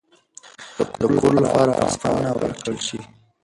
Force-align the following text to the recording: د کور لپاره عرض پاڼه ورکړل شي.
د 0.99 1.01
کور 1.19 1.35
لپاره 1.45 1.71
عرض 1.81 1.95
پاڼه 2.01 2.31
ورکړل 2.39 2.77
شي. 2.87 2.99